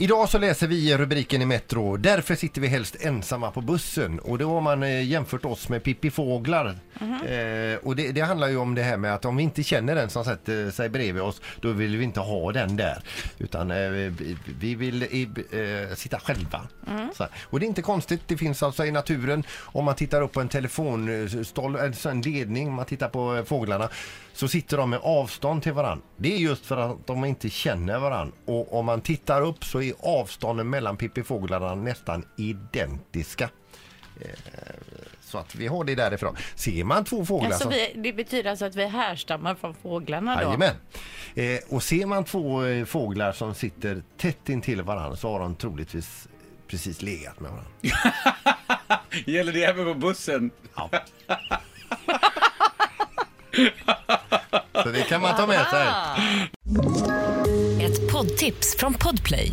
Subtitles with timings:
[0.00, 1.96] Idag så läser vi rubriken i Metro.
[1.96, 4.18] Därför sitter vi helst ensamma på bussen.
[4.18, 6.78] Och då har man eh, jämfört oss med Pippi Fåglar.
[7.00, 7.26] Mhm.
[7.26, 9.94] Eh, och det, det handlar ju om det här med att om vi inte känner
[9.94, 13.02] den som sätter sig bredvid oss, då vill vi inte ha den där.
[13.38, 16.60] Utan eh, vi, vi vill eh, sitta själva.
[16.86, 17.08] Mm.
[17.42, 18.20] Och det är inte konstigt.
[18.26, 19.44] Det finns alltså i naturen.
[19.56, 23.88] Om man tittar upp på en telefonstål, en sån ledning, man tittar på eh, fåglarna,
[24.32, 26.02] så sitter de med avstånd till varann.
[26.16, 28.32] Det är just för att de inte känner varann.
[28.44, 33.50] Och om man tittar upp så är avstånden mellan pippifåglarna nästan identiska.
[34.20, 34.28] Eh,
[35.20, 36.36] Så att vi har det därifrån.
[36.54, 37.72] Ser man två fåglar Alltså som...
[37.72, 40.42] vi, det betyder alltså att vi härstammar från fåglarna då?
[40.42, 40.74] Jajamän.
[41.34, 45.54] Eh, och ser man två eh, fåglar som sitter tätt intill varandra så har de
[45.54, 46.28] troligtvis
[46.68, 47.70] precis legat med varandra.
[49.26, 50.50] Gäller det även på bussen?
[50.76, 50.90] Ja.
[54.82, 55.86] så det kan man ta med sig.
[57.86, 59.52] Ett poddtips från Podplay.